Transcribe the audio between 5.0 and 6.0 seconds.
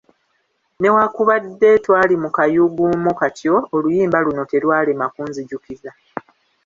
kunzijukiza.